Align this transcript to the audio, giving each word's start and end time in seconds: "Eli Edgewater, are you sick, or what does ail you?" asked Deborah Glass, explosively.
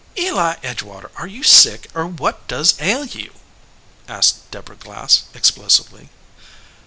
"Eli 0.17 0.55
Edgewater, 0.63 1.11
are 1.15 1.27
you 1.27 1.43
sick, 1.43 1.87
or 1.93 2.07
what 2.07 2.47
does 2.47 2.73
ail 2.79 3.05
you?" 3.05 3.33
asked 4.07 4.49
Deborah 4.49 4.75
Glass, 4.75 5.25
explosively. 5.35 6.09